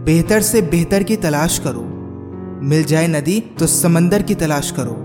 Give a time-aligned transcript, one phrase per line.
[0.00, 1.80] बेहतर से बेहतर की तलाश करो।
[2.62, 4.96] मिल जाए नदी तो समंदर की तलाश करो।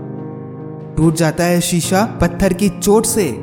[0.96, 3.36] टूट जाता है शीशा पत्थर की चोट से।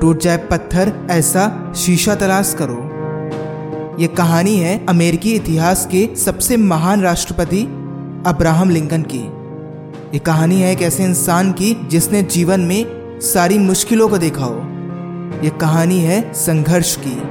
[0.00, 2.80] टूट जाए पत्थर, ऐसा शीशा तलाश करो।
[4.02, 7.62] ये कहानी है अमेरिकी इतिहास के सबसे महान राष्ट्रपति
[8.26, 9.24] अब्राहम लिंकन की।
[10.14, 14.58] ये कहानी है एक ऐसे इंसान की जिसने जीवन में सारी मुश्किलों को देखा हो।
[15.44, 17.22] ये कहानी है संघर्ष की।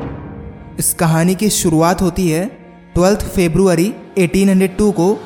[0.79, 2.62] इस कहानी की शुरुआत होती है
[2.95, 5.17] ट्वेल्थ फेब्रुवरी 1802 को,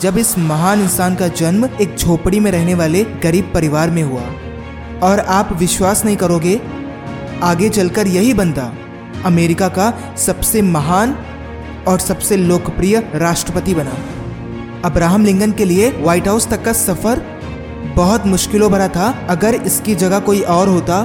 [0.00, 4.22] जब इस महान इंसान का जन्म एक झोपड़ी में रहने वाले गरीब परिवार में हुआ।
[5.02, 6.60] और आप विश्वास नहीं करोगे,
[7.42, 8.72] आगे चलकर यही बंदा
[9.24, 11.16] अमेरिका का सबसे महान
[11.88, 13.96] और सबसे लोकप्रिय राष्ट्रपति बना।
[14.84, 17.22] अब्राहम लिंकन के लिए व्हाइट हाउस तक का सफ़र
[17.96, 21.04] बहुत मुश्किलों भरा था। अगर इसकी जगह कोई और होता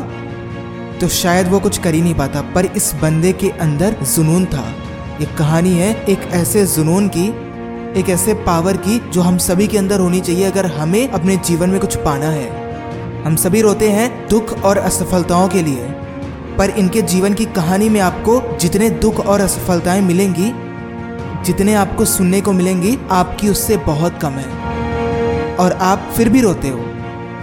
[1.02, 4.64] तो शायद वो कुछ कर ही नहीं पाता, पर इस बंदे के अंदर जुनून था।
[5.22, 7.28] ये कहानी है एक ऐसे जुनून की,
[8.00, 11.70] एक ऐसे पावर की जो हम सभी के अंदर होनी चाहिए अगर हमें अपने जीवन
[11.70, 15.86] में कुछ पाना है। हम सभी रोते हैं दुख और असफलताओं के लिए,
[16.58, 20.52] पर इनके जीवन की कहानी में आपको जितने दुख और असफलताएँ मिलेंगी,
[21.44, 26.68] जितने आपको सुनने को मिलेंगी, आपकी उससे बहुत कम है। और आप फिर भी रोते
[26.68, 26.86] हो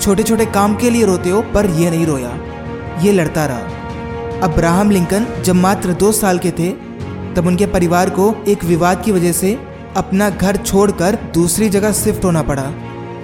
[0.01, 2.39] छोटे छोटे काम के लिए रोते हो, पर यह नहीं रोया,
[3.03, 6.92] ये लड़ता रहा। अब्राहम लिंकन जब मात्र दो साल के थे
[7.37, 9.53] तब उनके परिवार को एक विवाद की वजह से
[9.97, 12.63] अपना घर छोड़कर दूसरी जगह शिफ्ट होना पड़ा।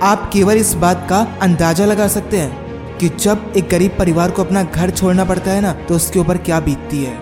[0.03, 4.45] आप केवल इस बात का अंदाज़ा लगा सकते हैं कि जब एक गरीब परिवार को
[4.45, 7.17] अपना घर छोड़ना पड़ता है ना तो उसके ऊपर क्या बीतती है।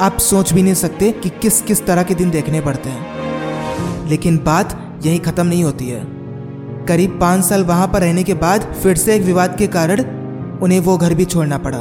[0.00, 4.38] आप सोच भी नहीं सकते कि किस किस तरह के दिन देखने पड़ते हैं। लेकिन
[4.38, 6.02] बात यही खत्म नहीं होती है।
[6.86, 10.02] करीब पाँच साल वहाँ पर रहने के बाद फिर से एक विवाद के कारण
[10.62, 11.78] उन्हें वो घर भी छोड़ना पड़ा।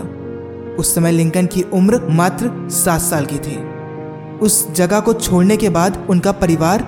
[0.80, 3.58] उस समय लिंकन की उम्र मात्र सात साल की थी।
[4.42, 6.86] उस जगह को छोड़ने के बाद उनका परिवार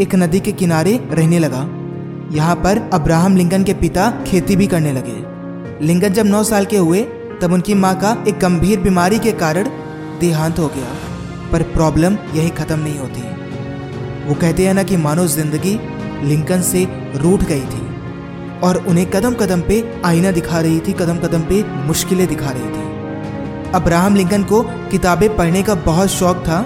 [0.00, 1.66] एक नदी के किनारे रहने लगा।
[2.32, 6.76] यहाँ पर अब्राहम लिंकन के पिता खेती भी करने लगे। लिंकन जब नौ साल के
[6.78, 7.02] हुए,
[7.42, 9.68] तब उनकी माँ का एक गंभीर बीमारी के कारण
[10.20, 10.94] देहांत हो गया,
[11.52, 13.22] पर प्रॉब्लम यही खत्म नहीं होती।
[14.28, 15.78] वो कहते हैं ना कि मानो ज़िंदगी
[16.22, 17.84] लिंकन से रूठ गई थी
[18.60, 22.68] और उन्हें कदम कदम पे आईना दिखा रही थी कदम कदम पे मुश्किलें दिखा रही
[22.68, 26.64] थी। अब्राहम लिंकन को किताबें पढ़ने का बहुत शौक था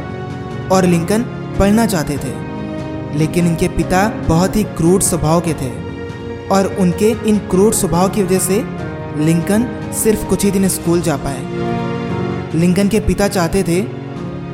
[0.72, 1.22] और लिंकन
[1.58, 5.70] पढ़ना चाहते थे। लेकिन इनके पिता बहुत ही क्रूड स्वभाव के थे
[6.48, 8.64] और उनके इन क्रूर स्वभाव की वजह से
[9.16, 13.80] लिंकन सिर्फ़ कुछ ही दिन स्कूल जा पाए। लिंकन के पिता चाहते थे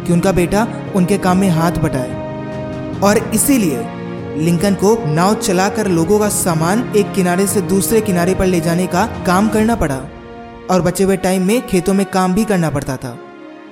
[0.07, 3.89] कि उनका बेटा उनके काम में हाथ बटाए और इसीलिए
[4.37, 8.87] लिंकन को नाव चलाकर लोगों का सामान एक किनारे से दूसरे किनारे पर ले जाने
[8.87, 10.01] का काम करना पड़ा
[10.71, 13.19] और बचे हुए टाइम में खेतों में काम भी करना पड़ता था।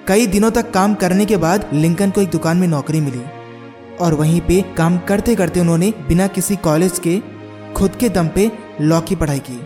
[0.08, 3.22] कई दिनों तक काम करने के बाद लिंकन को एक दुकान में नौकरी मिली।
[4.00, 7.22] और वहीं पे काम करते करते उन्होंने बिना किसी कॉलेज के
[7.76, 9.60] खुद के दम पे लॉ की पढ़ाई की।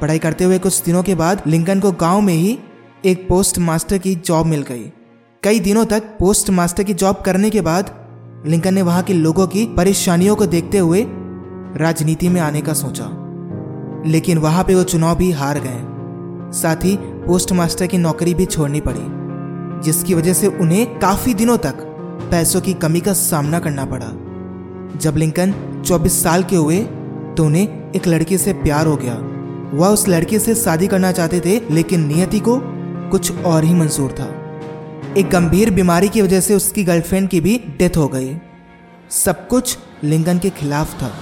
[0.00, 2.58] पढ़ाई करते हुए कुछ दिनों के बाद लिंकन को गाँव में ही
[3.04, 4.92] एक पोस्ट मास्टर की जॉब मिल गई।
[5.42, 7.94] कई दिनों तक पोस्ट मास्टर की जॉब करने के बाद
[8.46, 11.06] लिंकन ने वहाँ के लोगों की परेशानियों को देखते हुए
[11.76, 13.04] राजनीति में आने का सोचा।
[14.06, 15.80] लेकिन वहाँ पे वो चुनाव भी हार गए।
[16.60, 19.19] साथ ही पोस्ट मास्टर की नौकरी भी छोड़नी पड़ी।
[19.82, 21.86] जिसकी वजह से उन्हें काफ़ी दिनों तक
[22.30, 24.08] पैसों की कमी का सामना करना पड़ा।
[24.98, 25.54] जब लिंकन
[25.86, 26.80] 24 साल के हुए
[27.36, 29.14] तो उन्हें एक लड़के से प्यार हो गया।
[29.74, 32.60] वह उस लड़के से शादी करना चाहते थे, लेकिन नियति को
[33.10, 34.28] कुछ और ही मंजूर था।
[35.18, 38.36] एक गंभीर बीमारी की वजह से उसकी गर्लफ्रेंड की भी डेथ हो गई।
[39.10, 41.12] सब कुछ लिंकन के खिलाफ था।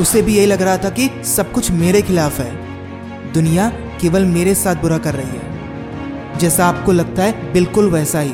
[0.00, 2.52] उसे भी यही लग रहा था कि सब कुछ मेरे खिलाफ है।
[3.32, 3.68] दुनिया
[4.00, 5.57] केवल मेरे साथ बुरा कर रही है।
[6.36, 8.32] जैसा आपको लगता है, बिल्कुल वैसा ही।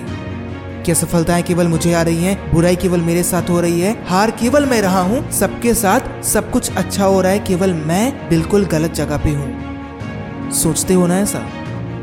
[0.84, 2.52] क्या सफलताएँ केवल मुझे आ रही हैं?
[2.52, 4.06] बुराई केवल मेरे साथ हो रही है?
[4.06, 8.28] हार केवल मैं रहा हूँ, सबके साथ सब कुछ अच्छा हो रहा है, केवल मैं
[8.28, 11.38] बिल्कुल गलत जगह पे हूँ। सोचते हो ना ऐसा?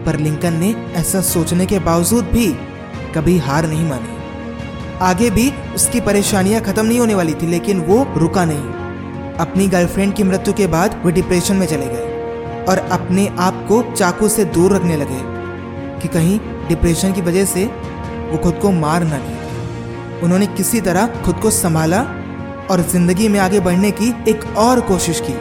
[0.06, 2.48] पर लिंकन ने ऐसा सोचने के बावजूद भी
[3.16, 4.18] कभी हार नहीं मानी।
[5.02, 8.82] आगे भी उसकी परेशानियाँ खत्म नहीं होने वाली थी, लेकिन वो रुका नहीं।
[9.38, 13.94] अपनी गर्लफ्रेंड की मृत्यु के बाद वो डिप्रेशन में चले गए और अपने आप को
[13.94, 15.31] चाकू से दूर रखने लगे।
[16.02, 17.66] कि कहीं डिप्रेशन की वजह से
[18.32, 19.40] वो खुद को मार न ली
[20.22, 22.02] उन्होंने किसी तरह खुद को संभाला
[22.72, 25.34] और ज़िंदगी में आगे बढ़ने की एक और कोशिश की।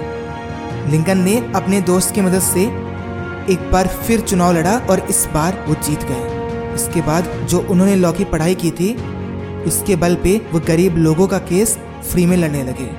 [0.91, 2.63] लिंकन ने अपने दोस्त की मदद से
[3.53, 7.97] एक बार फिर चुनाव लड़ा और इस बार वो जीत गए। इसके बाद जो उन्होंने
[7.97, 8.93] लॉ की पढ़ाई की थी,
[9.67, 11.79] उसके बल पे वो गरीब लोगों का केस
[12.11, 12.91] फ्री में लड़ने लगे।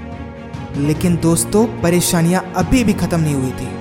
[0.87, 3.80] लेकिन दोस्तों, परेशानियाँ अभी भी खत्म नहीं हुई थी।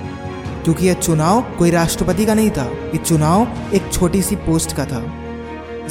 [0.64, 4.84] क्योंकि यह चुनाव कोई राष्ट्रपति का नहीं था। ये चुनाव एक छोटी सी पोस्ट का
[4.84, 5.02] था।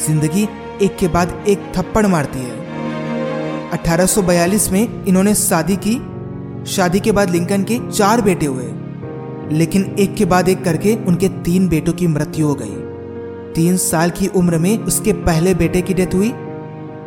[0.05, 0.47] ज़िंदगी
[0.81, 2.59] एक के बाद एक थप्पड़ मारती है।
[3.71, 6.01] 1842 में इन्होंने शादी की।
[6.71, 8.73] शादी के बाद लिंकन के चार बेटे हुए।
[9.57, 12.75] लेकिन एक के बाद एक करके उनके तीन बेटों की मृत्यु हो गई।
[13.53, 16.31] तीन साल की उम्र में उसके पहले बेटे की डेथ हुई,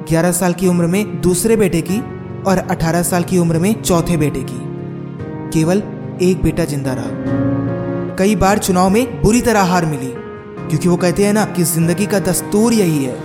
[0.08, 2.00] ग्यारह साल की उम्र में दूसरे बेटे की
[2.42, 4.60] और अठारह साल की उम्र में चौथे बेटे की।
[5.50, 5.82] केवल
[6.22, 7.51] एक बेटा ज़िंदा रहा।
[8.18, 10.12] कई बार चुनाव में बुरी तरह हार मिली।
[10.68, 13.16] क्योंकि वो कहते हैं ना कि ज़िंदगी का दस्तूर यही है।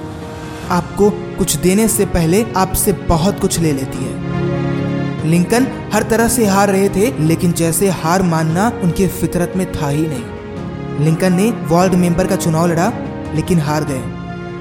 [0.70, 6.46] आपको कुछ देने से पहले आपसे बहुत कुछ ले लेती है। लिंकन हर तरह से
[6.46, 11.50] हार रहे थे, लेकिन जैसे हार मानना उनके फितरत में था ही नहीं। लिंकन ने
[11.68, 12.92] वार्ड मेंबर का चुनाव लड़ा,
[13.36, 14.02] लेकिन हार गए।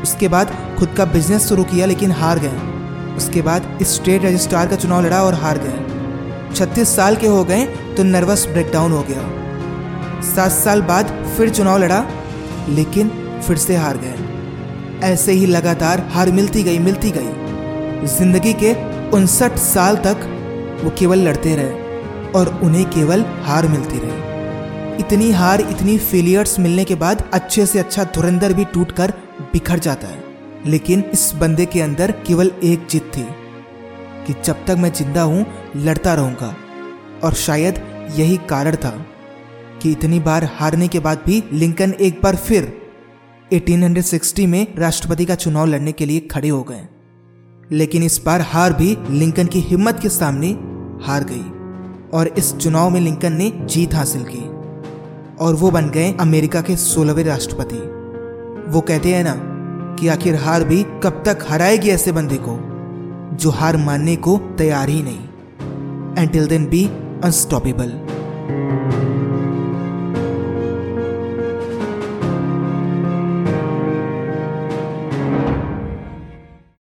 [0.02, 4.76] उसके बाद खुद का बिज़नेस शुरू किया, लेकिन हार गए। उसके बाद स्टेट रजिस्ट्रार का
[4.76, 7.64] चुनाव लड़ा और हार गए। छत्तीस साल के हो गए
[7.96, 9.22] तो नर्वस ब्रेकडाउन हो गया।
[10.26, 12.04] सात साल बाद फिर चुनाव लड़ा,
[12.68, 13.08] लेकिन
[13.46, 18.72] फिर से हार गए। ऐसे ही लगातार हार मिलती गई मिलती गई। ज़िंदगी के
[19.10, 20.26] उनसठ साल तक
[20.84, 24.24] वो केवल लड़ते रहे और उन्हें केवल हार मिलती रही।
[25.00, 29.12] इतनी हार, इतनी फेलियर्स मिलने के बाद अच्छे से अच्छा धुरंधर भी टूटकर
[29.52, 30.24] बिखर जाता है।
[30.66, 33.26] लेकिन इस बंदे के अंदर केवल एक जिद थी
[34.26, 35.44] कि जब तक मैं ज़िंदा हूँ,
[35.76, 36.54] लड़ता रहूँगा।
[37.24, 37.82] और शायद
[38.16, 38.90] यही कारण था
[39.86, 42.82] कि इतनी बार हारने के बाद भी लिंकन एक बार फिर
[43.52, 46.88] 1860 में राष्ट्रपति का चुनाव लड़ने के लिए खड़े हो गए।
[47.72, 50.48] लेकिन इस बार हार भी लिंकन की हिम्मत के सामने
[51.06, 51.44] हार गई
[52.18, 54.42] और इस चुनाव में लिंकन ने जीत हासिल की
[55.36, 57.76] और वो बन गए अमेरिका के सोलहवें राष्ट्रपति।
[58.72, 59.34] वो कहते हैं ना
[60.00, 62.58] कि आखिर हार भी कब तक हराएगी ऐसे बंदे को
[63.36, 65.24] जो हार मानने को तैयार ही नहीं।
[66.18, 66.84] Until then be
[67.24, 68.00] unstoppable